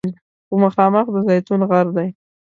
[0.47, 2.09] خو مخامخ د زیتون غر دی.